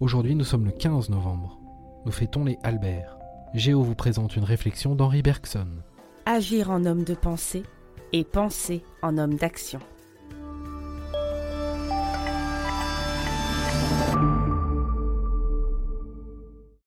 [0.00, 1.58] Aujourd'hui, nous sommes le 15 novembre.
[2.06, 3.18] Nous fêtons les Albert.
[3.52, 5.66] Géo vous présente une réflexion d'Henri Bergson.
[6.24, 7.64] Agir en homme de pensée
[8.12, 9.80] et penser en homme d'action.